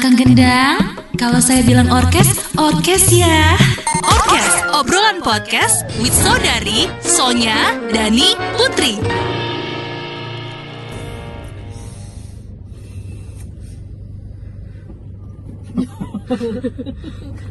Akang 0.00 0.16
Gendang, 0.16 0.96
kalau 1.20 1.44
saya 1.44 1.60
bilang 1.60 1.92
orkes, 1.92 2.56
orkes 2.56 3.12
ya. 3.12 3.52
Orkes, 4.00 4.48
obrolan 4.72 5.20
podcast 5.20 5.84
with 6.00 6.16
Saudari, 6.16 6.88
Sonya, 7.04 7.76
Dani, 7.92 8.32
Putri. 8.56 8.96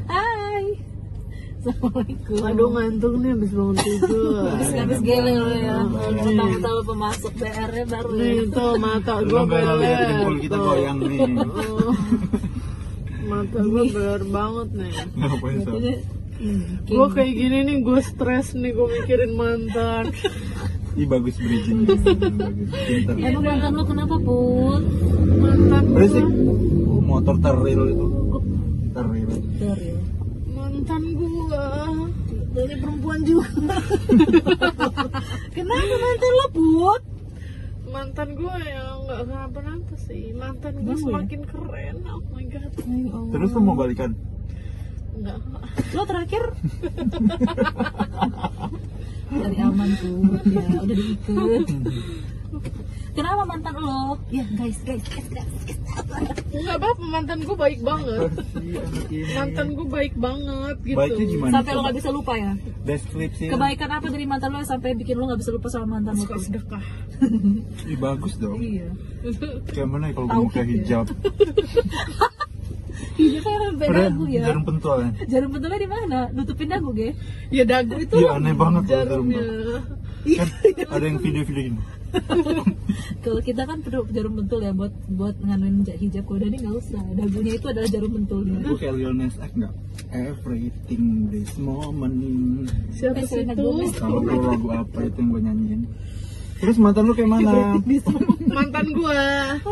Hai. 0.09 0.25
Assalamualaikum. 1.59 2.39
Aduh 2.39 2.67
ngantuk 2.71 3.13
nih 3.19 3.29
habis 3.35 3.51
bangun 3.51 3.75
tidur. 3.83 4.47
Habis 4.47 4.71
habis 4.79 4.99
geleng 5.03 5.37
lo 5.43 5.55
ya. 5.59 5.77
Pertama-tama 5.91 6.81
pemasuk 6.87 7.31
PR-nya 7.35 7.83
baru 7.83 8.09
ya. 8.15 8.23
Nih 8.23 8.47
tuh 8.47 8.73
mata 8.79 9.13
lihat 9.19 9.47
beler. 9.51 9.99
jempol 10.07 10.35
kita 10.39 10.55
tuh. 10.55 10.63
goyang 10.63 10.97
nih. 11.03 11.19
Oh. 11.19 11.93
Mata 13.27 13.59
gue 13.59 13.83
beler 13.91 14.21
banget 14.31 14.67
nih. 14.71 14.93
Ngapain 15.19 15.57
so? 15.67 15.71
Gue 16.87 17.07
kayak 17.11 17.33
gini 17.35 17.57
nih 17.67 17.77
gue 17.83 17.99
stres 18.07 18.55
nih 18.55 18.71
gue 18.71 18.87
mikirin 18.95 19.31
mantan. 19.35 20.15
Ih 20.95 21.07
bagus 21.11 21.35
bridging. 21.43 21.83
Emang 23.19 23.43
mantan 23.43 23.71
lo 23.75 23.83
kenapa, 23.83 24.15
Put? 24.15 24.83
Mantan 25.43 25.83
Berisik. 25.91 26.23
Oh, 26.87 27.03
motor 27.03 27.35
teril 27.43 27.83
itu. 27.91 28.07
Dari 32.49 32.75
perempuan 32.81 33.19
juga. 33.21 33.49
Kenapa 35.55 35.95
mantan 36.01 36.31
lo, 36.33 36.45
Put? 36.53 37.03
Mantan 37.89 38.29
gue 38.37 38.55
yang 38.69 39.09
nggak 39.09 39.19
kenapa-napa 39.25 39.95
sih. 39.97 40.33
Mantan 40.37 40.73
gue 40.85 40.93
ya? 40.93 41.01
semakin 41.01 41.41
keren. 41.45 41.95
Oh 42.05 42.21
my 42.33 42.45
god. 42.45 42.71
Terus 43.33 43.49
lu 43.53 43.61
mau 43.65 43.75
balikan? 43.77 44.13
Enggak. 45.17 45.37
Lo 45.97 46.03
terakhir 46.05 46.43
dari 49.41 49.57
aman 49.61 49.89
Put. 49.97 50.41
Ya, 50.49 50.65
udah 50.85 50.95
diikat. 50.95 51.65
Kenapa 53.17 53.41
mantan 53.45 53.75
lo? 53.79 54.15
Ya, 54.29 54.45
guys, 54.53 54.77
guys, 54.85 55.03
guys, 55.05 55.27
guys. 55.33 55.53
Enggak 56.49 56.75
apa-apa 56.81 57.03
mantan 57.05 57.39
gue 57.45 57.57
baik 57.57 57.79
banget. 57.81 58.29
Ini. 59.13 59.33
Mantan 59.33 59.67
gue 59.73 59.87
baik 59.87 60.13
banget 60.17 60.75
gitu. 60.85 60.97
Baiknya 60.97 61.25
gimana? 61.25 61.53
Sampai 61.59 61.71
lo 61.73 61.81
gak 61.85 61.97
bisa 61.97 62.09
lupa 62.09 62.33
ya? 62.37 62.51
Deskripsi. 62.85 63.45
Kebaikan 63.49 63.89
apa 63.89 64.07
dari 64.09 64.25
mantan 64.25 64.49
lo 64.53 64.57
yang 64.61 64.69
sampai 64.69 64.93
bikin 64.97 65.15
lo 65.17 65.29
gak 65.29 65.41
bisa 65.41 65.51
lupa 65.53 65.67
sama 65.69 65.99
mantan 65.99 66.13
lo? 66.17 66.23
Suka 66.25 66.37
sedekah. 66.37 66.83
Ih 67.89 67.97
bagus 67.97 68.33
dong. 68.37 68.57
Iya. 68.61 68.89
Kayak 69.73 69.87
mana 69.89 70.05
ya 70.09 70.13
kalau 70.13 70.27
gue 70.29 70.41
pakai 70.53 70.63
ya. 70.63 70.69
hijab? 70.77 71.05
Iya 73.19 73.39
kayak 73.43 73.59
sampai 73.63 73.87
dagu 73.91 74.23
ya. 74.27 74.43
jarum 74.47 74.63
pentol 74.63 74.97
ya. 75.03 75.11
Jarum 75.27 75.49
pentulnya 75.55 75.79
di 75.79 75.89
mana? 75.89 76.19
Nutupin 76.35 76.67
dagu, 76.71 76.89
ge? 76.95 77.15
Ya 77.51 77.63
dagu 77.67 77.95
itu 77.99 78.15
Iya 78.15 78.39
aneh 78.39 78.55
banget 78.55 78.83
jarum 78.91 79.27
jarumnya. 79.27 79.43
Kan 80.31 80.47
ada 80.89 81.05
yang 81.05 81.17
video-video 81.17 81.63
gini. 81.65 81.81
Kalau 83.23 83.37
kita 83.39 83.61
kan 83.63 83.77
perlu 83.79 84.01
jarum 84.09 84.33
pentul 84.35 84.59
ya 84.59 84.71
buat 84.71 84.89
buat 85.07 85.35
nganuin 85.39 85.81
ja- 85.83 85.95
hijab. 85.95 86.23
Kalau 86.23 86.39
Dani 86.39 86.57
nggak 86.57 86.75
usah. 86.75 87.01
Dagunya 87.11 87.53
itu 87.53 87.67
adalah 87.67 87.87
jarum 87.87 88.11
pentulnya. 88.15 88.57
Gue 88.61 88.77
kayak 88.77 88.93
Lil 88.95 89.13
Nas 89.13 89.35
X 89.35 89.51
nggak? 89.53 89.73
Everything 90.09 91.03
this 91.29 91.53
moment. 91.55 92.15
Siapa 92.89 93.19
Eh, 93.19 93.25
sih 93.25 93.43
itu? 93.43 93.69
Kalau 93.93 94.21
lagu 94.25 94.67
apa 94.71 94.99
itu 95.03 95.17
yang 95.17 95.29
gue 95.29 95.41
nyanyiin? 95.43 95.81
Terus 96.59 96.75
mantan 96.75 97.07
lu 97.07 97.13
kayak 97.13 97.29
mana? 97.29 97.79
Mantan 98.49 98.87
gua. 98.91 99.21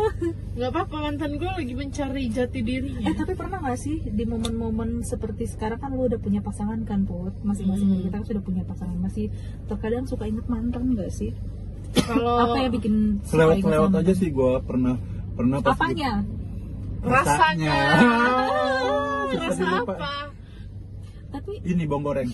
Nggak 0.56 0.70
apa-apa 0.70 0.96
mantan 1.02 1.36
gua 1.36 1.52
lagi 1.54 1.70
mencari 1.72 2.22
jati 2.28 2.58
Eh 2.58 2.64
dirinya. 2.64 3.12
tapi 3.12 3.32
pernah 3.32 3.58
gak 3.60 3.76
sih 3.76 4.00
di 4.02 4.24
momen-momen 4.24 5.02
seperti 5.02 5.44
sekarang 5.46 5.78
kan 5.78 5.92
lu 5.92 6.08
udah 6.08 6.16
punya 6.16 6.40
pasangan 6.40 6.82
kan 6.82 7.04
Put 7.04 7.30
Masing-masing 7.42 7.88
dari 7.88 8.02
kita 8.02 8.16
kan 8.16 8.26
sudah 8.26 8.42
punya 8.42 8.62
pasangan 8.64 8.96
Masih 8.96 9.30
terkadang 9.66 10.06
suka 10.06 10.24
inget 10.24 10.46
mantan 10.46 10.94
gak 10.94 11.10
sih? 11.10 11.30
Kalau 11.94 12.50
Apa 12.50 12.56
yang 12.58 12.72
bikin 12.72 12.94
Selewat-selewat 13.22 13.90
aja 13.94 14.12
sih 14.12 14.28
gue 14.28 14.52
pernah 14.64 14.96
pernah 15.34 15.58
pas 15.60 15.74
Apanya? 15.74 16.24
rasanya, 16.98 17.76
Susah 19.30 19.38
rasa 19.54 19.64
apa? 19.78 19.94
Tapi 21.28 21.60
Ini 21.60 21.84
bawang 21.84 22.04
goreng. 22.08 22.30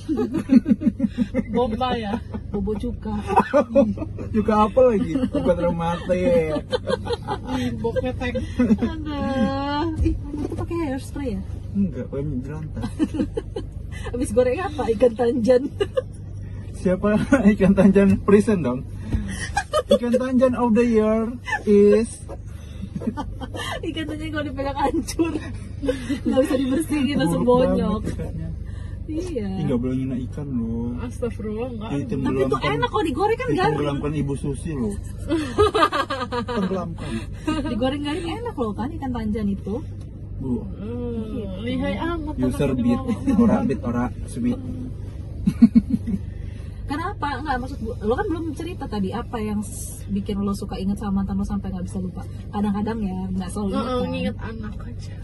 Bomba 1.54 1.98
ya. 1.98 2.14
bobo 2.54 2.70
cuka 2.78 3.10
Juga 4.34 4.70
apa 4.70 4.80
lagi? 4.94 5.18
Obat 5.34 5.58
rematik. 5.58 6.62
Ih, 7.58 7.70
Boketek. 7.82 8.34
Ada 8.78 9.22
Ih, 9.98 10.14
itu 10.14 10.54
pakai 10.54 10.76
hairspray 10.86 11.28
ya? 11.34 11.42
Enggak, 11.74 12.06
pem 12.06 12.28
jerantas. 12.46 12.86
Abis 14.14 14.30
goreng 14.30 14.62
apa? 14.62 14.86
Ikan 14.94 15.12
tanjan 15.18 15.62
Siapa 16.78 17.18
ikan 17.58 17.72
tanjan 17.74 18.22
present 18.22 18.62
dong? 18.62 18.80
Ikan 19.90 20.14
tanjan 20.14 20.54
of 20.54 20.70
the 20.78 20.86
year 20.86 21.34
is 21.66 22.22
Ikan 23.82 24.06
tanjan 24.06 24.28
kalau 24.30 24.44
dipegang 24.46 24.78
hancur 24.78 25.32
Gak 25.82 26.40
bisa 26.46 26.56
dibersihin 26.56 27.16
langsung 27.18 27.42
bonyok. 27.42 28.02
Iya 29.04 29.44
Ih, 29.52 29.64
nggak 29.64 29.78
boleh 29.78 29.96
ngina 29.96 30.16
ikan 30.24 30.48
loh. 30.50 30.96
Astagfirullah 30.98 31.68
enggak. 31.70 31.90
Tapi 31.90 32.00
itu 32.00 32.14
Ditenggelamkan- 32.14 32.72
enak 32.74 32.88
kalau 32.88 33.04
digoreng 33.04 33.36
kan 33.36 33.48
garing 33.50 33.60
Ditenggelamkan 33.70 34.12
ibu 34.16 34.34
Susi 34.34 34.70
loh. 34.72 34.94
Tenggelamkan. 36.56 37.10
Digoreng 37.66 38.02
garing 38.02 38.28
enak 38.34 38.54
loh 38.54 38.72
kan 38.72 38.88
ikan 38.90 39.10
tanjan 39.10 39.48
itu 39.50 39.76
Bu, 40.34 40.66
Hmm, 40.66 41.62
lihai 41.62 41.94
amat. 41.96 42.34
user 42.34 42.74
beat, 42.74 43.00
ini 43.22 43.32
ora 43.38 43.62
beat, 43.62 43.80
ora 43.80 44.04
sweet. 44.26 44.58
Kenapa? 46.84 47.40
Enggak 47.40 47.56
maksud 47.64 47.78
gua, 47.80 47.96
lo 48.04 48.12
kan 48.12 48.26
belum 48.28 48.44
cerita 48.52 48.84
tadi 48.84 49.08
apa 49.08 49.40
yang 49.40 49.64
bikin 50.12 50.36
lo 50.36 50.52
suka 50.52 50.76
inget 50.76 51.00
sama 51.00 51.24
mantan 51.24 51.40
lo 51.40 51.46
sampai 51.48 51.72
nggak 51.72 51.86
bisa 51.88 51.96
lupa. 51.96 52.20
Kadang-kadang 52.52 52.98
ya 53.00 53.18
nggak 53.32 53.48
selalu 53.48 53.72
inget 53.72 53.80
Heeh, 53.80 53.96
kan. 53.96 54.10
nginget 54.12 54.36
anak 54.38 54.74
aja. 54.84 55.14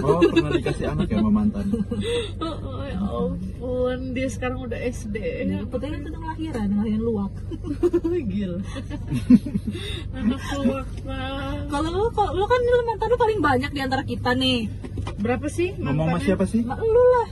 Oh, 0.00 0.22
pernah 0.24 0.50
dikasih 0.56 0.86
anak 0.88 1.06
ya 1.12 1.16
sama 1.20 1.30
mantan? 1.34 1.66
Heeh, 1.68 2.80
ya 2.94 2.98
ampun, 3.02 3.98
dia 4.16 4.28
sekarang 4.30 4.58
udah 4.64 4.78
SD. 4.80 5.16
Ini 5.18 5.66
putihnya 5.68 5.98
itu 6.00 6.08
udah 6.14 6.20
ngelahiran, 6.22 6.66
ngelahiran 6.72 7.02
luwak. 7.02 7.32
Gila. 8.30 8.58
anak 10.14 10.40
keluar. 10.46 10.84
Kalau 11.68 11.90
lo, 11.90 12.06
kalau 12.14 12.32
lo 12.38 12.46
kan 12.46 12.60
lo 12.62 12.78
mantan 12.86 13.06
lo 13.10 13.16
paling 13.18 13.40
banyak 13.42 13.70
di 13.74 13.80
antara 13.82 14.02
kita 14.06 14.30
nih. 14.32 14.70
Berapa 15.18 15.50
sih? 15.50 15.74
Ngomong 15.74 15.90
sama 15.90 16.16
mantannya? 16.16 16.24
siapa 16.24 16.44
sih? 16.46 16.62
Lo 16.64 17.02
lah. 17.18 17.28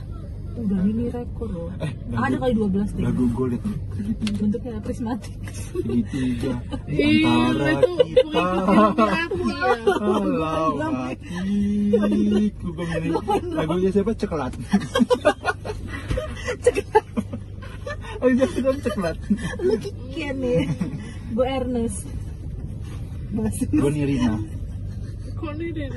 Udah 0.57 0.79
ini 0.83 1.05
rekor 1.13 1.49
lo. 1.53 1.65
Eh, 1.79 1.91
Ada 2.15 2.35
kali 2.41 2.53
12 2.57 2.95
deh. 2.97 3.03
Udah 3.05 3.13
gue 3.13 3.45
liat 3.53 3.63
segitiga. 3.63 4.33
Bentuknya 4.41 4.79
prismatik. 4.81 5.35
Segitiga. 5.53 6.53
Di 6.89 7.23
antara 7.23 7.69
itu 7.77 7.91
kita. 8.01 8.41
ya. 8.41 9.23
Halau 9.99 10.91
hatiku 11.99 12.67
gue 12.73 12.85
milih 12.85 13.11
lagunya 13.53 13.89
siapa 13.91 14.11
ceklat 14.15 14.53
ceklat 16.63 17.05
oh 18.23 18.29
iya 18.31 18.45
sudah 18.47 18.73
ceklat 18.83 19.17
Lo 19.63 19.73
kikian 19.79 20.35
nih. 20.41 20.67
Gue 21.29 21.45
Ernest. 21.45 22.09
Gue 23.69 23.89
Nirina 23.93 24.41
Kok 25.39 25.53
deh? 25.55 25.89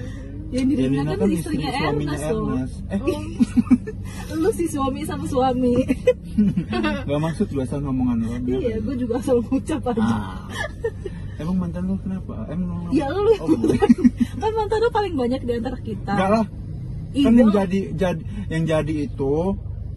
Yang 0.52 0.64
di 0.68 0.74
Nirina 0.76 1.02
kan, 1.08 1.18
istri 1.24 1.34
istrinya 1.56 1.70
suaminya 1.72 2.18
Ernest. 2.20 2.28
Ernest 2.30 2.76
eh 2.86 3.00
Lu 4.34 4.50
si 4.50 4.64
suami 4.66 5.00
sama 5.02 5.24
suami. 5.24 5.74
gak 7.08 7.18
maksud 7.18 7.46
gue 7.46 7.60
asal 7.60 7.80
ngomongan 7.80 8.16
lo 8.20 8.32
iya, 8.50 8.76
gue 8.76 8.94
juga 8.94 9.16
asal 9.16 9.40
ngucap 9.40 9.80
aja. 9.86 10.00
ah. 10.00 10.48
emang 11.36 11.56
mantan 11.58 11.84
lo 11.84 11.96
kenapa 11.98 12.48
emang 12.48 12.88
Ya 12.90 13.08
lu 13.08 13.20
oh, 13.34 13.48
kan 14.40 14.50
mantan 14.50 14.78
lu 14.78 14.88
paling 14.90 15.14
banyak 15.14 15.40
di 15.40 15.52
antara 15.54 15.78
kita. 15.78 16.12
enggak 16.12 16.30
lah 16.30 16.44
Iya. 17.12 17.24
kan 17.24 17.32
yang 17.34 17.50
jadi 17.50 17.78
jadi 17.92 18.22
yang 18.48 18.64
jadi 18.66 18.94
itu 19.04 19.34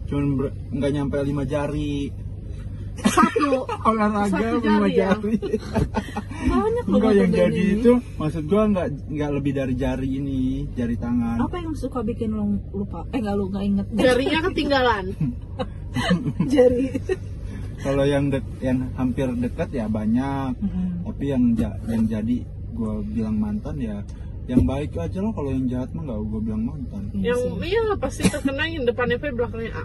cuman 0.06 0.24
ber- 0.36 0.54
nggak 0.70 0.90
nyampe 0.92 1.16
lima 1.22 1.44
jari 1.44 2.12
Satu. 2.98 3.62
olahraga 3.82 4.32
lima 4.56 4.86
jari 4.86 4.92
ya? 4.92 5.10
jari 5.12 5.34
Banyak 6.46 6.84
loh 6.84 6.96
Enggak 6.96 7.12
yang 7.14 7.30
jadi 7.30 7.52
ini. 7.54 7.74
itu 7.76 7.92
maksud 8.14 8.44
gua 8.44 8.62
enggak 8.64 8.88
enggak 9.06 9.30
lebih 9.32 9.52
dari 9.52 9.74
jari 9.74 10.08
ini, 10.14 10.40
jari 10.72 10.96
tangan. 10.96 11.36
Apa 11.38 11.56
yang 11.58 11.74
suka 11.74 12.00
bikin 12.00 12.30
lo 12.30 12.44
lupa? 12.70 13.04
Eh 13.10 13.18
enggak 13.18 13.34
lu 13.34 13.44
enggak 13.46 13.64
inget. 13.64 13.86
Jarinya 13.92 14.38
ketinggalan. 14.46 15.04
Jari. 16.46 16.86
Kalau 17.76 18.04
yang 18.04 18.28
dek, 18.28 18.44
yang 18.58 18.78
hampir 18.94 19.28
dekat 19.32 19.68
ya 19.70 19.86
banyak, 19.86 20.56
Mm-mm. 20.56 21.04
tapi 21.04 21.24
yang 21.26 21.54
ja- 21.54 21.78
yang 21.86 22.04
jadi 22.04 22.36
gua 22.72 23.00
bilang 23.02 23.36
mantan 23.36 23.76
ya 23.78 24.00
yang 24.46 24.62
baik 24.62 24.94
aja 24.94 25.18
loh 25.18 25.32
kalau 25.32 25.50
yang 25.50 25.66
jahat 25.66 25.90
mah 25.90 26.02
enggak 26.02 26.20
gua 26.22 26.40
bilang 26.40 26.62
mantan. 26.64 27.02
Iya 27.12 27.34
yang 27.34 27.60
iya 27.60 27.80
lah 27.84 27.96
pasti 27.96 28.24
terkena 28.24 28.64
yang 28.64 28.84
depannya 28.84 29.16
V 29.16 29.24
belakangnya 29.30 29.72
A. 29.74 29.84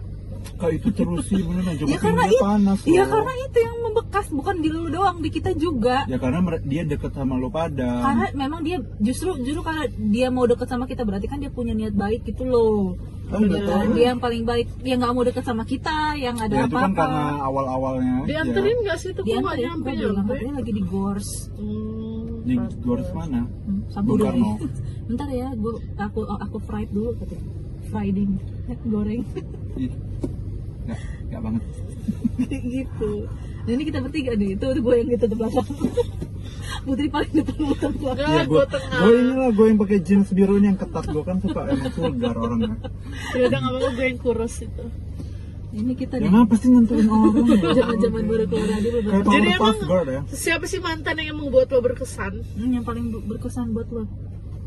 Kak 0.57 0.71
itu 0.71 0.89
terus 0.93 1.25
sih 1.25 1.41
bener 1.41 1.65
aja 1.65 1.83
Ya 1.83 1.97
karena 1.97 2.23
dia 2.25 2.33
itu, 2.33 2.43
panas 2.43 2.79
ya 2.85 3.01
loh. 3.01 3.07
karena 3.09 3.33
itu 3.41 3.57
yang 3.57 3.77
membekas 3.81 4.25
bukan 4.29 4.55
di 4.61 4.69
lu 4.69 4.87
doang, 4.89 5.17
di 5.19 5.29
kita 5.29 5.51
juga. 5.55 6.05
Ya 6.05 6.17
karena 6.17 6.39
dia 6.61 6.83
deket 6.85 7.11
sama 7.11 7.33
lo 7.35 7.49
pada. 7.49 7.89
Karena 8.01 8.25
memang 8.33 8.61
dia 8.61 8.77
justru 9.01 9.37
justru 9.41 9.61
karena 9.61 9.89
dia 9.89 10.27
mau 10.29 10.45
deket 10.45 10.69
sama 10.69 10.85
kita 10.85 11.01
berarti 11.01 11.25
kan 11.25 11.41
dia 11.41 11.49
punya 11.49 11.73
niat 11.73 11.93
baik 11.93 12.25
gitu 12.25 12.45
loh. 12.45 12.93
Oh, 13.31 13.39
enggak 13.39 13.63
Ya, 13.63 13.67
tahu. 13.71 13.95
dia 13.95 14.05
yang 14.11 14.19
paling 14.19 14.43
baik, 14.43 14.67
yang 14.83 14.99
nggak 14.99 15.13
mau 15.15 15.23
deket 15.23 15.43
sama 15.47 15.63
kita, 15.63 16.19
yang 16.19 16.35
ada 16.35 16.51
Ya 16.51 16.67
itu 16.67 16.75
kan 16.75 16.91
karena 16.91 17.39
awal-awalnya. 17.39 18.27
Dianterin 18.27 18.77
nggak 18.83 18.97
sih 18.99 19.15
tuh 19.15 19.23
kok 19.23 19.31
ya, 19.55 19.71
nyampe 19.71 19.89
katanya 19.95 20.53
lagi 20.59 20.71
di 20.75 20.83
Gors. 20.83 21.29
Hmm, 21.55 22.43
Di 22.43 22.55
Gors 22.83 23.07
mana? 23.15 23.47
Hmm, 23.47 24.03
Bung. 24.03 24.19
Karno. 24.19 24.59
Bentar 25.07 25.27
ya, 25.31 25.47
gue 25.55 25.73
aku 25.95 26.19
aku 26.27 26.57
fried 26.59 26.91
dulu 26.91 27.15
katanya. 27.23 27.70
Frying, 27.91 28.31
goreng. 28.85 29.23
Ih, 29.75 29.91
Nggak, 30.81 30.99
nggak 31.27 31.41
banget. 31.41 31.63
gitu. 32.73 33.11
Nah, 33.61 33.71
ini 33.71 33.83
kita 33.85 33.99
bertiga 33.99 34.33
nih, 34.33 34.55
itu 34.55 34.65
gue 34.65 34.93
yang 34.95 35.07
gitu 35.09 35.25
di 35.27 35.35
belakang. 35.35 35.67
Putri 36.81 37.07
paling 37.07 37.33
depan 37.35 37.55
belakang 37.61 37.93
belakang. 37.93 38.25
Nggak, 38.25 38.31
Iya, 38.33 38.43
gue 38.43 38.55
gue 38.55 38.65
tengah. 38.65 38.99
gue 38.99 39.13
inilah 39.13 39.49
gue 39.51 39.65
yang 39.67 39.77
pakai 39.77 39.97
jeans 40.01 40.29
biru 40.31 40.53
ini 40.55 40.67
yang 40.67 40.79
ketat 40.79 41.05
gue 41.05 41.21
kan 41.21 41.37
suka 41.37 41.61
emang 41.67 41.91
vulgar 41.91 42.35
orangnya. 42.35 42.73
Ya 43.31 43.43
udah 43.45 43.57
nggak 43.59 43.71
apa-apa 43.71 43.89
gue 43.91 44.05
yang 44.07 44.19
kurus 44.19 44.55
itu. 44.61 44.85
Ini 45.71 45.93
kita 45.93 46.15
Ya 46.17 46.21
nih. 46.21 46.31
ngapa 46.33 46.53
sih 46.57 46.67
nentuin 46.67 47.07
orang 47.07 47.31
ya? 47.37 47.71
Zaman-zaman 47.79 48.21
baru 48.25 48.43
keluar 48.45 48.67
radio 48.67 48.89
Kayak 48.89 49.03
beberapa. 49.05 49.29
Jadi 49.29 49.47
emang- 49.53 49.79
Girl 49.85 50.07
ya. 50.09 50.21
Siapa 50.27 50.65
sih 50.65 50.79
mantan 50.79 51.15
yang 51.15 51.29
emang 51.31 51.47
buat 51.47 51.67
lo 51.69 51.79
berkesan? 51.79 52.33
Hmm, 52.57 52.71
yang 52.71 52.83
paling 52.83 53.05
ber- 53.07 53.23
berkesan 53.29 53.71
buat 53.71 53.87
lo. 53.87 54.03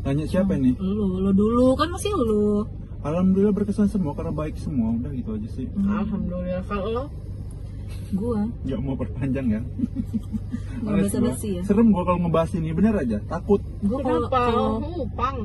Tanya 0.01 0.23
siapa 0.23 0.55
nih? 0.55 0.73
Lu, 0.77 1.19
lo 1.19 1.31
dulu 1.31 1.75
kan 1.75 1.89
masih 1.89 2.09
lu. 2.11 2.63
Alhamdulillah 3.05 3.53
berkesan 3.53 3.85
semua 3.87 4.11
karena 4.11 4.33
baik 4.33 4.57
semua. 4.57 4.97
Udah 4.97 5.13
gitu 5.13 5.29
aja 5.31 5.49
sih. 5.53 5.69
Alhamdulillah. 5.77 6.65
Kalau 6.65 6.85
lo? 6.89 7.05
Gua. 8.11 8.49
Gak 8.65 8.79
mau 8.81 8.97
perpanjang 8.97 9.47
ya. 9.47 9.61
Males 10.81 11.07
basa-basi 11.07 11.49
gua. 11.51 11.57
ya. 11.57 11.61
Serem 11.63 11.93
gua 11.93 12.03
kalau 12.03 12.19
ngebahas 12.19 12.51
ini 12.55 12.73
bener 12.73 12.97
aja. 12.97 13.21
Takut 13.23 13.61
Gua 13.79 14.01
kalau 14.01 14.25
Kenapa? 14.25 14.39
kalau 14.49 14.67
Oh, 14.81 15.05
pang. 15.13 15.37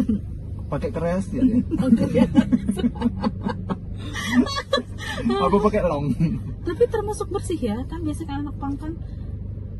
pakai 0.72 0.90
kreasi 0.90 1.36
ya. 1.36 1.44
Apa 5.26 5.56
pakai 5.60 5.80
long? 5.82 6.10
tapi 6.66 6.82
termasuk 6.86 7.30
bersih 7.30 7.54
ya 7.56 7.78
kan 7.86 8.02
biasanya 8.02 8.42
anak 8.42 8.58
pang 8.58 8.74
kan 8.74 8.92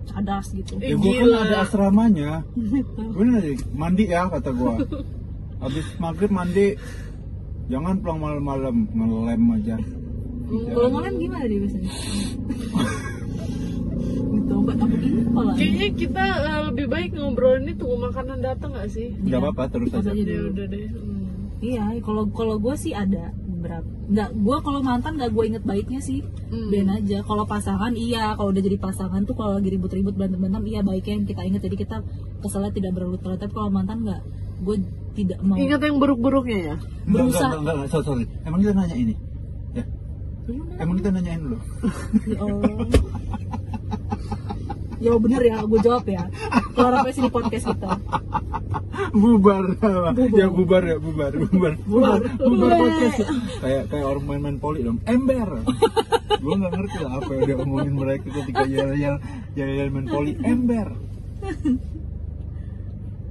cadas 0.07 0.55
gitu. 0.55 0.79
Eh, 0.79 0.95
ya 0.95 0.97
gua 0.97 1.11
kan 1.11 1.27
gila. 1.27 1.39
ada 1.43 1.57
asramanya. 1.65 2.31
Bener 3.19 3.43
aja. 3.43 3.67
Mandi 3.73 4.05
ya 4.07 4.29
kata 4.29 4.51
gua. 4.53 4.79
Habis 5.61 5.87
maghrib 5.97 6.33
mandi. 6.33 6.77
Jangan 7.67 7.99
pulang 7.99 8.23
malam-malam 8.23 8.77
ngelem 8.95 9.43
aja. 9.59 9.77
Kalau 10.47 10.89
ngelem 10.95 11.15
gimana 11.19 11.45
dia 11.51 11.59
biasanya? 11.59 11.91
Gitu? 14.17 14.57
Kayaknya 15.57 15.89
kita 15.97 16.25
eh, 16.45 16.61
lebih 16.71 16.87
baik 16.87 17.11
ngobrol 17.17 17.59
ini 17.63 17.73
tunggu 17.75 18.11
makanan 18.11 18.39
datang 18.43 18.71
nggak 18.75 18.89
sih? 18.91 19.15
Gak 19.27 19.41
apa-apa 19.43 19.65
terus 19.73 19.91
aja. 19.93 20.13
aja 20.13 20.23
Ya 20.23 20.43
udah 20.47 20.67
deh. 20.71 20.87
Hmm. 20.93 21.25
Iya, 21.57 21.85
kalau 22.05 22.29
kalau 22.31 22.61
gue 22.61 22.75
sih 22.77 22.93
ada 22.93 23.33
berapa? 23.35 23.87
Nggak, 24.07 24.31
gue 24.37 24.57
kalau 24.63 24.81
mantan 24.85 25.17
nggak 25.19 25.31
gue 25.33 25.45
inget 25.51 25.65
baiknya 25.67 26.01
sih. 26.05 26.21
Hmm. 26.53 26.69
Ben 26.71 26.89
aja. 26.93 27.25
Kalau 27.27 27.45
pasangan 27.49 27.93
iya, 27.97 28.37
kalau 28.39 28.55
udah 28.55 28.63
jadi 28.63 28.79
pasangan 28.79 29.23
tuh 29.27 29.35
kalau 29.35 29.59
lagi 29.59 29.73
ribut-ribut 29.73 30.15
berantem-berantem 30.15 30.65
iya 30.69 30.81
baiknya 30.85 31.15
yang 31.23 31.27
kita 31.27 31.43
inget. 31.43 31.63
Jadi 31.67 31.77
kita 31.81 31.97
keselnya 32.45 32.73
tidak 32.73 32.91
berlarut-larut. 32.95 33.41
Tapi 33.41 33.53
kalau 33.57 33.71
mantan 33.73 34.05
nggak, 34.07 34.23
gue 34.63 34.77
tidak 35.17 35.39
mau. 35.41 35.57
Ingat 35.57 35.81
yang 35.81 35.97
buruk-buruknya 35.97 36.59
ya? 36.59 36.75
Enggak, 36.77 36.87
enggak, 37.07 37.13
Berusaha. 37.13 37.53
enggak, 37.57 37.75
enggak, 37.75 37.89
sorry, 37.91 38.05
sorry. 38.05 38.25
Emang 38.45 38.59
kita 38.61 38.73
nanya 38.77 38.97
ini? 38.97 39.15
Ya, 39.77 39.85
emang 40.79 40.97
kita 41.01 41.11
nanyain 41.11 41.41
dulu. 41.43 41.59
Ya 42.31 42.41
Allah. 42.41 42.79
Ya 44.97 45.13
bener 45.21 45.43
ya, 45.45 45.57
gue 45.61 45.81
jawab 45.85 46.05
ya. 46.09 46.25
Keluar 46.73 46.93
apa 47.05 47.09
sih 47.13 47.21
di 47.21 47.31
podcast 47.33 47.65
kita? 47.69 47.91
bubar, 49.17 49.65
ya 50.33 50.47
bubar 50.49 50.83
ya 50.85 50.97
bubar 51.01 51.33
bubar 51.37 51.73
bubar 51.89 52.21
bubar 52.37 52.71
podcast 52.77 53.19
kayak 53.65 53.83
kayak 53.89 54.07
orang 54.07 54.25
main-main 54.25 54.57
poli 54.61 54.85
dong 54.85 54.99
ember 55.09 55.65
gue 56.37 56.55
nggak 56.57 56.73
ngerti 56.77 56.99
lah 57.01 57.13
apa 57.21 57.31
yang 57.33 57.43
dia 57.49 57.57
omongin 57.61 57.95
mereka 57.97 58.29
ketika 58.29 58.65
yel 58.69 58.93
yel 59.57 59.89
main 59.93 60.07
poli 60.09 60.33
ember 60.45 60.97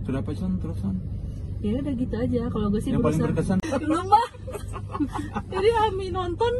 kenapa 0.05 0.29
son 0.37 0.57
terusan 0.61 0.95
Ya 1.65 1.81
udah 1.81 1.93
gitu 1.97 2.15
aja. 2.15 2.41
Kalau 2.53 2.67
gue 2.69 2.81
sih 2.81 2.89
yang 2.93 3.01
paling 3.01 3.17
berusaha. 3.17 3.57
berkesan 3.57 3.57
Lu 3.89 4.01
mah. 4.05 4.27
Jadi 5.49 5.69
Ami 5.89 6.07
nonton 6.13 6.53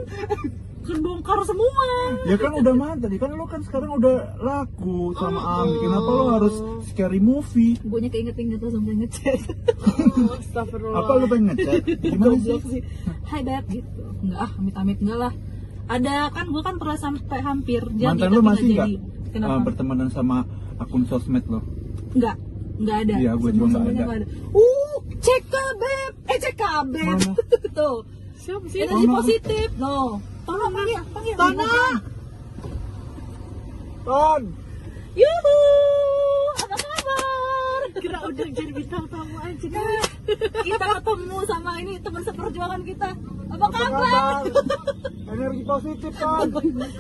kebongkar 0.86 1.42
semua. 1.50 1.86
ya 2.30 2.38
kan 2.38 2.52
udah 2.62 2.74
mana 2.78 2.94
tadi 3.02 3.18
kan 3.18 3.34
lo 3.34 3.50
kan 3.50 3.62
sekarang 3.66 3.98
udah 3.98 4.38
laku 4.38 5.18
sama 5.18 5.66
Ami 5.66 5.82
kenapa 5.82 6.10
lo 6.14 6.24
harus 6.38 6.56
scary 6.94 7.18
movie 7.18 7.74
Gue 7.82 8.00
nya 8.06 8.10
keinget-inget 8.14 8.62
langsung 8.62 8.86
pengen 8.86 9.10
ngechat. 9.10 9.40
Oh, 10.16 10.38
Astagfirullah. 10.38 11.02
apa 11.02 11.12
lo 11.18 11.26
pengen 11.26 11.46
ngechat 11.58 11.82
gimana 12.06 12.38
sih 12.38 12.62
sih. 12.70 12.82
Hai 13.26 13.42
beb 13.42 13.66
gitu. 13.66 14.02
Enggak 14.22 14.42
ah, 14.46 14.52
amit-amit 14.62 14.98
enggak 15.02 15.20
lah. 15.26 15.34
Ada 15.86 16.16
kan 16.34 16.46
gue 16.54 16.62
kan 16.62 16.76
pernah 16.78 16.98
sampai 17.02 17.40
hampir 17.42 17.82
jadi 17.98 18.14
mantan 18.14 18.30
lo 18.30 18.42
masih 18.46 18.66
nggak 18.70 18.86
jadi. 18.86 18.94
Kenapa? 19.34 19.54
uh, 19.58 19.62
bertemanan 19.66 20.10
sama 20.14 20.38
akun 20.78 21.04
sosmed 21.10 21.46
lo 21.50 21.66
Enggak. 22.14 22.38
Enggak 22.76 22.98
ada. 23.08 23.16
Iya, 23.16 23.32
gua 23.40 23.50
juga 23.50 23.66
nggak 23.74 23.82
Semua-semuanya 23.82 24.04
ada. 24.06 24.06
nggak 24.06 24.54
Uh, 24.54 24.75
cek 25.26 25.42
ke 25.50 25.64
beb. 25.82 26.14
Eh 26.30 26.38
cek 26.38 26.54
ke 26.56 26.70
beb. 26.94 27.06
Mana? 27.10 27.32
Tuh. 27.78 27.98
Siapa 28.38 28.66
sih? 28.70 28.80
Energi 28.86 29.08
positif. 29.10 29.68
No. 29.82 30.22
Tolong 30.46 30.70
panggil, 30.70 31.02
panggil. 31.10 31.36
Tona! 31.36 31.74
Ton 34.06 34.42
Yuhu. 35.18 35.58
Apa 36.62 36.76
kabar? 36.78 37.80
Kira 38.04 38.20
udah 38.22 38.48
jadi 38.54 38.72
bintang 38.72 39.06
tamu 39.10 39.36
aja. 39.42 39.82
kita 40.62 40.86
ketemu 41.00 41.38
sama 41.50 41.72
ini 41.82 41.94
teman 41.98 42.22
seperjuangan 42.22 42.82
kita. 42.86 43.10
Apa 43.50 43.68
kabar? 43.74 44.42
energi 45.26 45.64
positif 45.66 46.12
Ton 46.16 46.48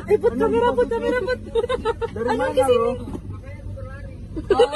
Eh, 0.10 0.18
put 0.18 0.33
kamera, 0.33 0.68
put 0.74 0.88
kamera, 0.89 1.19
put. 1.21 1.39
dari 2.10 2.30
mana 2.33 2.66
lo 2.66 2.92
Oh. 4.35 4.67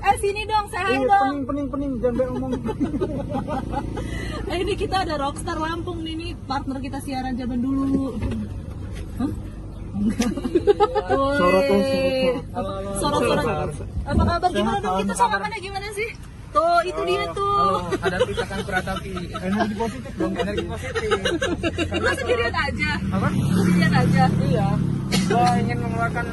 Eh 0.00 0.16
sini 0.18 0.42
dong, 0.44 0.66
saya 0.70 0.86
hai 0.86 1.02
dong. 1.02 1.10
pening 1.10 1.44
pening 1.44 1.66
pening 1.68 1.92
jangan 1.98 2.14
banyak 2.14 2.32
ngomong 2.32 2.52
Eh 4.48 4.56
ini 4.56 4.72
kita 4.74 4.96
ada 5.02 5.14
Rockstar 5.18 5.58
Lampung 5.58 6.00
nih, 6.00 6.14
nih 6.14 6.30
partner 6.46 6.78
kita 6.78 6.98
siaran 6.98 7.34
zaman 7.34 7.58
dulu. 7.58 8.14
Hah? 9.18 9.30
Sorot 11.34 11.62
dong, 11.64 11.82
Sorot, 12.96 13.20
sorot. 13.20 13.46
Apa 14.06 14.22
kabar? 14.24 14.48
Gimana 14.48 14.78
dong 14.78 14.96
kita 15.02 15.14
samakannya 15.14 15.58
gimana 15.58 15.88
sih? 15.92 16.10
Tuh, 16.48 16.80
itu 16.80 17.00
dia 17.04 17.28
tuh. 17.30 17.92
hadapi 17.92 18.32
tekan 18.32 18.60
Pratapi 18.64 19.12
energi 19.36 19.74
positif 19.76 20.12
dong 20.16 20.32
energi 20.32 20.64
positif 20.64 21.10
Lu 21.92 22.08
sendirian 22.08 22.54
aja. 22.56 22.90
apa 23.12 23.28
Sendirian 23.28 23.92
aja. 23.92 24.24
iya 24.40 24.68
gua 25.28 25.50
ingin 25.56 25.78
mengeluarkan 25.78 26.26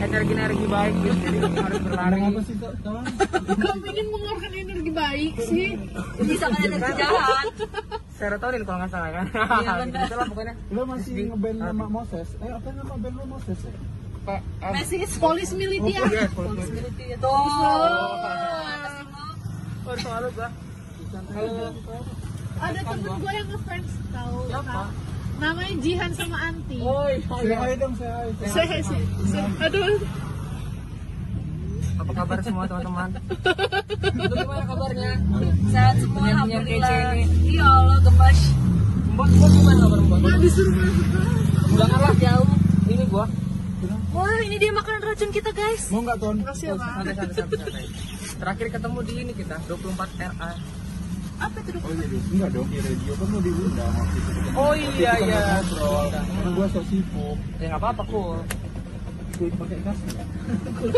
energi 0.00 0.32
energi 0.36 0.66
baik 0.66 0.94
gitu. 1.00 1.16
Jadi 1.16 1.38
harus 1.56 1.80
berlari 1.82 2.18
apa 2.20 2.40
sih 2.44 2.54
Ton 2.60 3.04
Kamu 3.46 3.84
ingin 3.86 4.06
mengeluarkan 4.12 4.52
energi 4.52 4.90
baik 4.92 5.34
sih? 5.44 5.68
Bisa 6.24 6.46
kan 6.52 6.60
energi 6.64 6.92
jahat. 7.00 7.46
serotonin 8.16 8.62
kalau 8.64 8.78
nggak 8.80 8.90
salah 8.92 9.10
kan? 9.12 9.26
Iya, 9.28 9.72
benar. 9.84 10.00
gitu 10.08 10.14
lah 10.16 10.26
pokoknya. 10.32 10.54
Lo 10.72 10.82
masih 10.88 11.12
ngeband 11.28 11.58
nama 11.60 11.86
Moses? 11.88 12.28
Eh 12.40 12.48
apa 12.48 12.68
nama 12.72 12.94
band 12.96 13.14
lo 13.16 13.24
Moses 13.28 13.58
ya? 13.60 13.74
Pak 14.26 14.40
Messi 14.74 14.96
Polis 15.22 15.50
militer. 15.54 16.02
oh, 16.02 16.10
iya, 16.10 16.26
politik. 16.34 16.66
Responsibility 16.66 17.04
tuh. 17.20 17.30
Oh, 17.30 17.46
selalu 20.02 20.28
gua 20.34 20.48
kalau 21.06 21.70
Ada 22.56 22.80
temen 22.82 23.12
gue 23.20 23.32
yang 23.36 23.48
ngefans 23.52 23.90
tahu. 24.10 24.38
Siapa? 24.50 24.82
Namanya 25.36 25.74
Jihan 25.78 26.10
sama 26.10 26.36
Anti. 26.42 26.78
oh 26.78 27.06
say 27.38 27.52
hi 27.52 27.72
dong 27.74 27.92
say 27.94 28.08
hi 28.08 28.28
Saya 28.46 28.78
sih. 28.80 29.00
Aduh. 29.58 30.00
apa 31.96 32.12
kabar 32.14 32.38
semua 32.38 32.64
teman-teman 32.66 33.08
lu 34.20 34.34
gimana 34.36 34.64
kabarnya 34.64 35.10
Sehat 35.66 35.96
semua 35.96 36.24
alhamdulillah. 36.26 36.92
ini. 37.14 37.24
Iya 37.50 37.64
Allah 37.64 37.98
gemas. 38.00 38.38
mbak 39.08 39.28
mbak 39.30 39.48
gimana 39.50 39.78
kabar 39.82 39.98
mbak 40.02 40.18
Nggak 40.18 40.36
disuruh 40.38 40.74
masuk. 40.74 41.74
janganlah 41.74 42.14
Jauh. 42.16 42.48
ini 42.86 43.04
gua 43.06 43.26
Wah 44.08 44.32
ini 44.40 44.56
dia 44.56 44.72
makanan 44.72 45.02
racun 45.04 45.28
kita 45.30 45.50
guys. 45.52 45.88
mau 45.88 46.00
nggak 46.00 46.16
Ton 46.18 46.36
Makasih 46.38 46.66
ya, 46.66 46.74
Pak. 46.74 46.88
santai 46.90 47.14
santai 47.14 47.34
santai 47.34 47.58
santai. 47.58 47.84
terakhir 48.36 48.66
ketemu 48.70 48.98
di 49.02 49.12
ini 49.18 49.32
kita 49.34 49.56
24 49.62 49.96
RA 50.30 50.50
Apa 51.36 51.58
itu? 51.60 51.70
oh 51.76 51.92
iya 51.92 52.06
enggak 52.32 52.50
dong 52.50 52.68
di 52.68 52.78
radio 52.80 53.12
kan 53.12 53.26
lo 53.28 53.38
diundang 53.38 53.92
waktu 53.92 54.16
itu 54.16 54.30
oh 54.52 54.72
iya 54.72 55.12
Kita 55.12 55.12
iya 55.20 55.36
nggak 55.36 55.62
ngobrol 55.68 56.04
karena 56.08 56.48
gue 56.48 56.66
so 56.68 56.80
sibuk 56.86 57.36
ya 57.56 57.66
nggak 57.68 57.80
apa-apa 57.80 58.02
cool 58.06 58.38
Gue 59.36 59.52
pakai 59.52 59.78
kas 59.84 59.98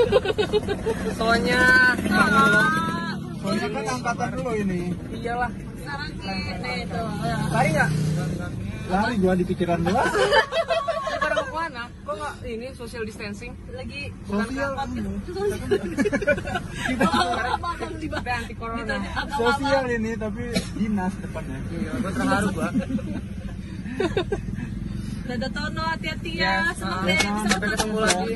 soalnya 1.19 1.61
Ah, 2.07 3.19
Soalnya 3.39 3.69
kan 3.69 3.85
angkatan 3.89 4.29
dulu 4.35 4.51
ini. 4.53 4.81
Iyalah. 5.11 5.51
Sekarang 5.79 6.11
ini 6.11 6.75
tuh. 6.87 7.07
Lari 7.51 7.69
nggak? 7.71 7.91
Lari 8.89 9.15
gua 9.17 9.33
di 9.35 9.45
pikiran 9.45 9.79
gua. 9.81 10.03
Ini 11.09 11.17
pada 11.19 11.35
mau 11.35 11.45
ke 11.45 11.53
mana? 11.55 11.83
Kok 12.09 12.17
nggak 12.17 12.35
ini 12.49 12.73
social 12.73 13.05
distancing? 13.05 13.53
Lagi 13.69 14.09
Sosial. 14.25 14.73
Kita 16.89 18.33
anti 18.41 18.55
corona. 18.57 18.97
Sosial 19.37 19.85
ini 19.93 20.17
tapi 20.17 20.57
dinas 20.81 21.13
depannya. 21.21 21.61
Iya, 21.69 21.93
gue 22.01 22.13
terharu 22.17 22.49
gua. 22.57 22.69
Dada 25.29 25.49
Tono 25.53 25.85
hati-hati 25.85 26.41
Ya, 26.41 26.65
ya. 26.65 26.73
Senang 26.73 27.05
ah, 27.05 27.09
deh 27.13 27.21
bisa 27.21 27.49
sampai 27.53 27.69
ketemu 27.77 27.99
lagi. 28.01 28.33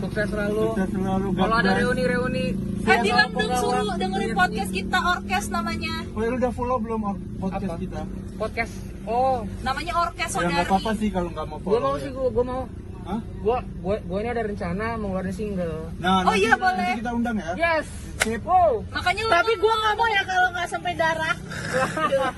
Sukses 0.00 0.26
selalu. 0.32 0.64
Kita 0.72 0.86
selalu 0.88 1.28
Kalau 1.36 1.56
ada 1.60 1.72
reuni-reuni, 1.76 2.46
Eh 2.82 2.98
bilang 3.04 3.30
dong 3.36 3.52
suruh 3.60 3.92
dengerin 4.00 4.32
podcast 4.32 4.72
kita 4.72 4.98
Orkes 5.12 5.44
namanya. 5.52 5.94
Oh, 6.16 6.20
ya 6.24 6.28
lu 6.32 6.36
udah 6.40 6.52
follow 6.56 6.80
belum 6.80 7.00
podcast 7.36 7.76
kita? 7.76 8.00
podcast. 8.40 8.72
Oh, 9.04 9.44
Namanya 9.60 9.92
Orkes 10.00 10.30
Ya 10.32 10.40
nggak 10.40 10.48
Saudari. 10.48 10.64
apa-apa 10.72 10.90
sih 10.96 11.08
kalau 11.12 11.28
nggak 11.36 11.46
mau 11.52 11.58
gua 11.60 11.64
follow. 11.68 11.84
mau 11.84 11.94
ya. 11.94 12.00
sih 12.00 12.10
gua, 12.16 12.28
gua 12.32 12.44
mau. 12.48 12.62
Hah? 13.02 13.20
Gua, 13.42 13.58
gua, 13.78 13.96
gua 14.00 14.18
ini 14.20 14.30
ada 14.30 14.42
rencana 14.42 14.94
mau 14.94 15.10
ngeluarin 15.10 15.34
single. 15.34 15.90
Nah, 15.98 16.22
Oh 16.22 16.30
nanti- 16.30 16.40
iya, 16.40 16.54
boleh. 16.54 16.78
Nanti 16.86 17.00
kita 17.00 17.12
undang 17.12 17.36
ya. 17.36 17.50
Yes. 17.54 17.86
Sip. 18.22 18.38
Wow. 18.42 18.86
Makanya 18.88 19.20
lu 19.20 19.30
Tapi 19.32 19.52
gue 19.56 19.74
nggak 19.74 19.94
mau 19.96 20.08
ya 20.08 20.22
kalau 20.22 20.48
nggak 20.48 20.68
sampai 20.68 20.92
darah. 20.94 21.34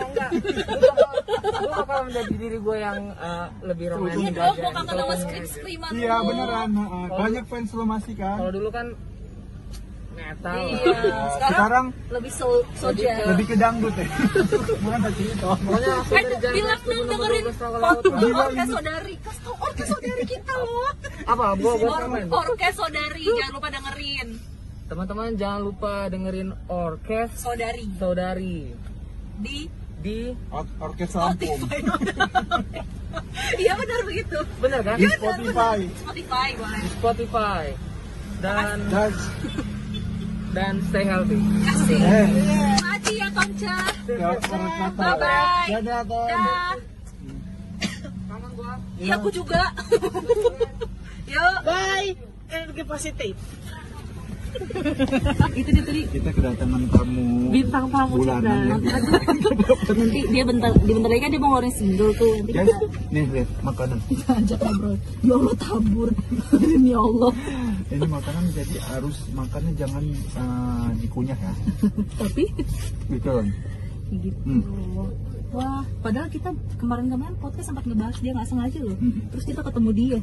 Enggak. 0.01 0.31
Gue 1.55 1.69
bakal 1.71 1.99
menjadi 2.05 2.35
diri 2.35 2.59
gue 2.59 2.77
yang 2.79 2.99
eh, 3.13 3.47
lebih 3.63 3.87
romantis 3.93 4.17
Iya 4.17 4.31
gua 4.33 4.71
sama 4.73 4.81
Kalau- 4.87 5.21
skrip-skriman 5.21 5.91
Iya 5.93 6.15
beneran. 6.23 6.69
Banyak 7.11 7.45
fans 7.45 7.71
lo 7.71 7.85
masih 7.85 8.15
kan. 8.17 8.37
Kalau 8.41 8.49
dulu 8.51 8.69
kan 8.71 8.87
metal. 10.15 10.55
Iya, 10.57 10.95
sekarang 11.29 11.51
Sekarang 11.51 11.85
lebih 12.09 12.33
so 12.33 12.49
soja. 12.75 13.13
lebih 13.27 13.47
ke 13.47 13.57
dangdut 13.57 13.95
ya. 13.95 14.07
Mana 14.81 15.09
sih 15.11 15.27
itu? 15.27 15.45
Pokoknya 15.45 15.93
Eh, 16.07 16.25
bilang 16.53 16.81
dong 16.81 17.07
dengerin 17.07 17.43
12 17.45 17.57
tahun 17.57 17.73
laut. 17.77 18.03
podcast. 18.03 18.71
Saudari. 18.71 19.15
Kasih 19.19 19.41
tau 19.43 19.55
Orkes 19.61 19.87
Saudari 19.87 20.23
kita 20.25 20.53
loh. 20.57 20.91
Apa? 21.25 21.45
Gua 21.55 21.73
Or 21.77 22.01
komen. 22.01 22.25
Orkes 22.29 22.75
Saudari, 22.75 23.25
jangan 23.27 23.53
lupa 23.53 23.69
dengerin. 23.71 24.29
Teman-teman 24.85 25.29
jangan 25.35 25.61
lupa 25.63 25.93
dengerin 26.07 26.49
orkes 26.67 27.31
Saudari 27.35 27.89
saudari 27.91 28.69
di 29.35 29.65
di 29.99 30.19
Or- 30.49 30.69
Orkes 30.79 31.11
Lampung. 31.13 31.57
Spotify. 31.59 31.81
Iya 33.55 33.73
benar 33.75 34.01
begitu. 34.03 34.39
bener 34.59 34.81
kan? 34.83 34.99
Di 34.99 35.07
Spotify. 35.09 35.79
Spotify 35.97 36.49
boleh. 36.55 36.81
Spotify 36.93 37.65
dan 38.41 38.77
Dan 38.85 39.11
dan 40.55 40.79
stay 40.87 41.05
healthy. 41.05 41.43
Kasih. 41.67 41.99
eh, 41.99 42.27
ya 43.15 43.29
Konca. 43.35 43.77
Bye 44.95 45.15
bye. 45.19 45.67
Dadah, 45.71 46.01
Ton. 46.07 46.29
Dah. 46.31 46.75
Kangen 48.31 48.51
gua. 48.55 48.73
Iya 48.99 49.13
aku 49.19 49.29
juga. 49.35 49.63
Yuk. 51.35 51.57
Bye. 51.67 52.15
Energi 52.55 52.83
positif. 52.87 53.35
Itu 55.55 55.69
dia 55.71 55.83
tadi 55.83 56.03
Kita 56.09 56.31
kedatangan 56.31 56.83
tamu 56.89 57.27
Bintang 57.49 57.87
tamu 57.89 58.15
bulanan 58.17 58.59
ya. 58.65 58.77
nanti 59.87 60.21
dia 60.27 60.43
bentar 60.43 60.71
di 60.77 60.93
bentar 60.93 61.09
lagi 61.09 61.21
kan 61.21 61.31
dia 61.31 61.39
mau 61.39 61.49
ngeluarin 61.51 61.73
single 61.73 62.13
tuh 62.15 62.33
nanti 62.39 62.53
Guys, 62.55 62.75
nih 63.09 63.25
lihat 63.31 63.49
makanan. 63.61 63.99
kita 64.05 64.31
ajak 64.35 64.59
ngobrol 64.61 64.95
ya 65.21 65.35
Allah 65.35 65.55
tabur 65.57 66.09
demi 66.53 66.93
Allah 66.93 67.33
Ini 67.87 68.07
makanan 68.07 68.45
jadi 68.51 68.77
harus 68.89 69.17
makannya 69.31 69.73
jangan 69.75 70.05
eh, 70.11 70.89
dikunyah 70.99 71.37
ya. 71.37 71.53
tapi 72.17 72.45
Gitu 73.07 73.29
kan. 73.29 73.47
gitu 74.11 74.39
Hmm. 74.45 74.63
wah 75.51 75.83
padahal 76.01 76.29
kita 76.29 76.51
kemarin-kemarin 76.77 77.35
podcast 77.37 77.69
sempat 77.69 77.85
ngebahas 77.85 78.15
dia 78.17 78.31
nggak 78.31 78.47
sengaja 78.47 78.79
loh 78.81 78.97
Hmm. 78.97 79.23
terus 79.29 79.45
kita 79.45 79.61
ketemu 79.61 79.91
dia 79.93 80.19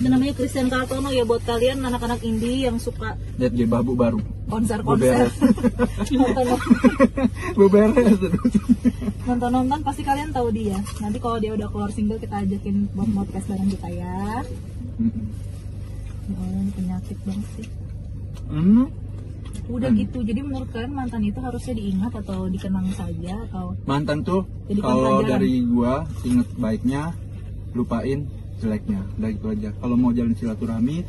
itu 0.00 0.08
namanya 0.08 0.32
Christian 0.32 0.66
Kartono 0.66 1.08
ya 1.08 1.22
buat 1.22 1.42
kalian 1.42 1.78
anak-anak 1.82 2.20
indie 2.22 2.64
yang 2.64 2.76
suka 2.76 3.20
Lihat 3.36 3.52
dia 3.52 3.66
babu 3.66 3.92
baru. 3.92 4.16
konser-konser 4.46 5.28
Beberes. 5.28 5.34
nonton 6.10 6.46
Beberes. 7.54 8.18
nonton 9.22 9.50
nonton 9.52 9.80
pasti 9.80 10.02
kalian 10.02 10.30
tahu 10.30 10.48
dia 10.50 10.74
nanti 10.98 11.18
kalau 11.18 11.36
dia 11.36 11.52
udah 11.52 11.68
keluar 11.68 11.90
single 11.90 12.16
kita 12.16 12.40
ajakin 12.40 12.88
buat 12.90 13.08
podcast 13.14 13.46
bareng 13.46 13.70
kita 13.70 13.88
ya 13.90 14.42
ya 16.22 16.32
Allah 16.32 16.58
ini 16.58 16.72
penyakit 16.72 17.18
banget 17.20 17.48
sih 17.54 17.66
Hmm. 18.46 18.90
udah 19.68 19.86
Hmm. 19.86 20.00
gitu 20.00 20.18
jadi 20.20 20.40
menurut 20.40 20.66
kalian 20.68 20.90
mantan 20.92 21.22
itu 21.22 21.38
harusnya 21.38 21.70
diingat 21.72 22.12
atau 22.16 22.46
dikenang 22.46 22.90
saja 22.90 23.34
atau 23.44 23.78
Mantan 23.84 24.18
tuh 24.20 24.42
kalau 24.76 25.22
dari 25.22 25.62
gua 25.62 26.02
inget 26.20 26.50
baiknya, 26.56 27.14
lupain 27.70 28.26
jeleknya. 28.60 29.00
Udah 29.16 29.30
itu 29.32 29.46
aja. 29.48 29.68
Kalau 29.74 29.96
mau 29.96 30.12
jalan 30.12 30.36
silaturahmi, 30.36 31.02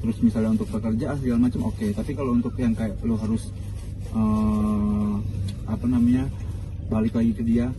terus 0.00 0.16
misalnya 0.24 0.56
untuk 0.56 0.68
pekerjaan 0.72 1.16
segala 1.20 1.38
macam 1.46 1.60
oke. 1.68 1.86
Tapi 1.92 2.10
kalau 2.16 2.32
untuk 2.32 2.56
yang 2.56 2.72
kayak 2.72 2.96
lo 3.04 3.20
harus 3.20 3.52
eh, 4.10 5.14
apa 5.64 5.86
namanya 5.86 6.26
balik 6.88 7.16
lagi 7.16 7.32
ke 7.32 7.42
dia, 7.44 7.72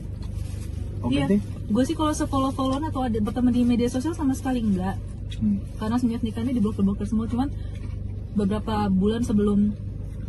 oke 1.01 1.13
iya 1.13 1.29
deh. 1.29 1.41
gue 1.69 1.83
sih 1.85 1.93
kalau 1.93 2.09
sefollow 2.09 2.49
followan 2.49 2.89
atau 2.89 3.05
ada 3.05 3.21
berteman 3.21 3.53
di 3.53 3.61
media 3.61 3.85
sosial 3.85 4.17
sama 4.17 4.33
sekali 4.33 4.61
enggak 4.61 4.97
Hmm. 5.35 5.59
karena 5.81 5.99
semenjak 5.99 6.23
nikahnya 6.23 6.53
di 6.55 6.61
blokir 6.63 6.85
blokir 6.85 7.09
semua 7.09 7.27
cuman 7.27 7.51
beberapa 8.37 8.87
bulan 8.87 9.25
sebelum 9.25 9.73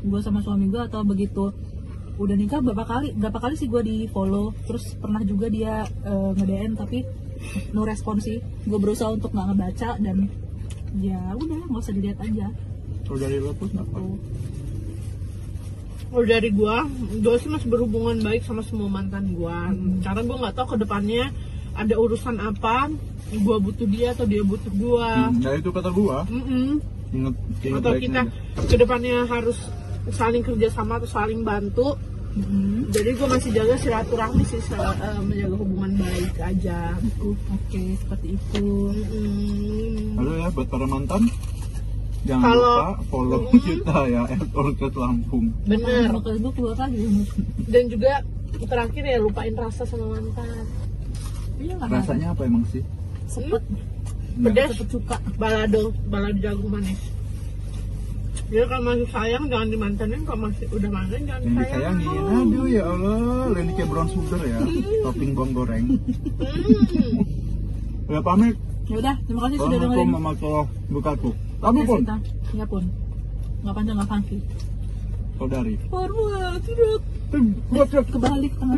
gue 0.03 0.21
sama 0.25 0.43
suami 0.43 0.67
gue 0.67 0.83
atau 0.83 1.05
begitu 1.07 1.53
udah 2.17 2.35
nikah 2.35 2.59
berapa 2.65 2.83
kali 2.83 3.13
berapa 3.15 3.39
kali 3.39 3.55
sih 3.55 3.69
gue 3.71 3.83
di 3.87 3.97
follow 4.11 4.51
terus 4.67 4.97
pernah 4.99 5.21
juga 5.23 5.47
dia 5.47 5.85
eh, 5.85 6.31
nge-DM 6.35 6.73
tapi 6.75 7.05
no 7.73 7.83
respon 7.85 8.19
sih 8.19 8.39
gue 8.41 8.79
berusaha 8.79 9.11
untuk 9.11 9.33
nggak 9.33 9.47
ngebaca 9.53 9.91
dan 10.01 10.29
ya 10.97 11.21
udah 11.35 11.61
nggak 11.69 11.83
usah 11.83 11.95
dilihat 11.95 12.19
aja 12.21 12.49
Kalau 13.07 13.19
dari 13.23 13.39
lo 13.39 13.55
pun 13.55 13.71
apa? 13.71 13.99
Kalau 16.07 16.27
dari 16.27 16.51
gua, 16.51 16.87
gua 17.23 17.35
sih 17.39 17.47
masih 17.47 17.69
berhubungan 17.71 18.19
baik 18.19 18.43
sama 18.43 18.63
semua 18.63 18.87
mantan 18.87 19.31
gua. 19.31 19.71
Karena 20.03 20.23
gua 20.23 20.37
nggak 20.43 20.55
tahu 20.55 20.67
ke 20.75 20.77
depannya 20.87 21.31
ada 21.75 21.95
urusan 21.95 22.39
apa, 22.41 22.91
gua 23.43 23.57
butuh 23.59 23.87
dia 23.87 24.11
atau 24.11 24.25
dia 24.25 24.43
butuh 24.43 24.71
gua. 24.75 25.31
Hmm, 25.31 25.39
nah 25.39 25.55
itu 25.55 25.71
kata 25.71 25.91
gua. 25.91 26.27
Mm-mm. 26.27 26.83
Ingat, 27.15 27.35
ingat 27.63 27.79
Atau 27.79 27.91
baiknya 27.95 28.03
kita 28.03 28.21
aja. 28.27 28.67
ke 28.67 28.77
depannya 28.79 29.17
harus 29.27 29.59
saling 30.11 30.43
kerjasama 30.43 30.99
atau 30.99 31.09
saling 31.11 31.43
bantu. 31.43 31.95
Mhm. 32.37 32.93
Jadi 32.93 33.11
gua 33.15 33.29
masih 33.31 33.51
jaga 33.51 33.75
silaturahmi 33.77 34.45
sih, 34.45 34.61
sel- 34.63 34.99
eh, 34.99 35.21
menjaga 35.21 35.57
hubungan 35.57 35.93
baik 35.97 36.37
aja. 36.39 36.79
Itu, 37.01 37.33
oke 37.33 37.83
seperti 37.97 38.27
itu 38.31 38.67
Mm-mm. 38.93 40.17
Halo 40.17 40.33
ya 40.35 40.49
buat 40.51 40.69
para 40.69 40.85
mantan, 40.85 41.23
jangan 42.23 42.45
Kalau- 42.47 42.77
lupa 42.77 42.93
follow 43.07 43.41
Mm. 43.47 43.57
kita 43.59 43.97
ya 44.07 44.23
Orkes 44.55 44.95
Lampung. 44.95 45.47
Bener. 45.65 46.13
Kalau 46.13 46.37
gue 46.39 46.53
keluar 46.53 46.77
lagi. 46.77 47.05
Dan 47.67 47.83
juga 47.89 48.13
terakhir 48.59 49.03
ya 49.03 49.19
lupain 49.19 49.55
rasa 49.55 49.83
sama 49.83 50.07
mantan. 50.11 50.65
iya 51.57 51.73
Rasanya 51.81 52.31
apa 52.31 52.45
emang 52.45 52.65
sih? 52.67 52.85
sepet 53.27 53.65
Pedas. 54.37 54.71
sepet 54.71 54.89
suka 54.93 55.17
balado 55.35 55.89
balado 56.07 56.37
jagung 56.37 56.69
manis 56.71 57.01
jadi 58.47 58.65
kalau 58.71 58.83
masih 58.87 59.09
sayang 59.11 59.45
jangan 59.51 59.69
dimantanin 59.73 60.21
kalau 60.23 60.41
masih 60.47 60.67
udah 60.71 60.91
mantan 60.93 61.21
jangan 61.27 61.43
Yang 61.43 61.55
disayang 61.57 61.97
disayangin. 61.99 62.37
Aduh 62.47 62.67
ya 62.71 62.83
Allah, 62.87 63.47
lo 63.51 63.59
ini 63.59 63.73
kayak 63.75 63.89
brown 63.91 64.09
sugar 64.13 64.41
ya, 64.45 64.59
topping 65.05 65.31
bawang 65.35 65.53
goreng. 65.57 65.85
hmm. 65.87 67.17
Ya 68.07 68.21
pamit. 68.23 68.55
ya 68.87 68.97
udah 69.03 69.15
terima 69.27 69.41
kasih 69.51 69.57
sudah 69.59 69.67
Assalamualaikum 69.67 69.83
dengerin 69.83 70.09
warahmatullahi 70.15 70.67
wabarakatuh. 70.95 71.33
Kamu 71.57 71.81
pun, 71.83 71.99
Cinta. 71.99 72.17
ya 72.55 72.67
pun 72.71 72.83
nggak 73.67 73.75
panjang 73.75 73.97
nggak 73.99 74.11
funky 74.15 74.39
saudari. 75.37 75.75
forward 75.93 76.61
tidak 76.65 78.05
kebalik 78.09 78.53
tangan 78.57 78.75